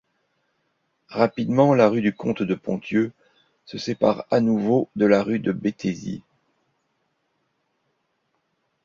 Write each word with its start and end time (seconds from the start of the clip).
Rapidement, 1.09 1.75
la 1.75 1.87
rue 1.87 2.01
du 2.01 2.11
Comte-de-Ponthieu 2.15 3.11
se 3.65 3.77
sépare 3.77 4.25
à 4.31 4.39
nouveau 4.39 4.89
de 4.95 5.05
la 5.05 5.21
rue 5.21 5.37
de 5.37 5.51
Béthisy. 5.51 6.23